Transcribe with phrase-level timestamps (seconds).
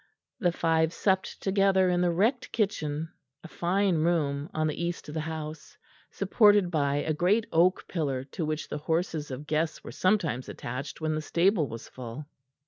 [0.39, 3.09] The five supped together in the wrecked kitchen,
[3.43, 5.77] a fine room on the east of the house,
[6.09, 11.01] supported by a great oak pillar to which the horses of guests were sometimes attached
[11.01, 12.25] when the stable was full.